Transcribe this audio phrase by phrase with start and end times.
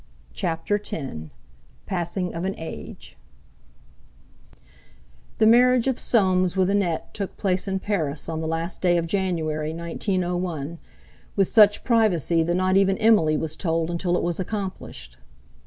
[0.33, 0.91] CHAPTER X
[1.85, 3.17] PASSING OF AN AGE
[5.37, 9.05] The marriage of Soames with Annette took place in Paris on the last day of
[9.05, 10.79] January, 1901,
[11.35, 15.17] with such privacy that not even Emily was told until it was accomplished.